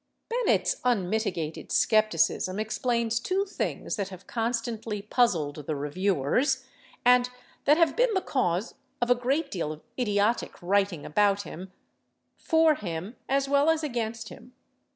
Bennett's 0.29 0.77
unmitigated 0.83 1.71
skepticism 1.71 2.57
explains 2.59 3.19
two 3.19 3.45
things 3.45 3.97
that 3.97 4.09
have 4.09 4.25
constantly 4.25 5.03
puzzled 5.03 5.67
the 5.67 5.75
reviewers, 5.75 6.65
and 7.05 7.29
that 7.65 7.77
have 7.77 7.95
been 7.95 8.11
the 8.15 8.21
cause 8.21 8.73
of 8.99 9.11
a 9.11 9.13
great 9.13 9.51
deal 9.51 9.71
of 9.71 9.81
idiotic 9.99 10.59
writing 10.59 11.05
about 11.05 11.43
him—for 11.43 12.73
him 12.73 13.15
as 13.29 13.47
well 13.47 13.69
as 13.69 13.83
against 13.83 14.29
him. 14.29 14.53